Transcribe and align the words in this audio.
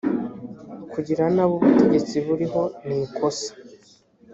kugirira 0.91 1.25
nabi 1.35 1.53
ubutegetsi 1.55 2.15
buriho 2.25 2.61
nikosa 2.85 3.49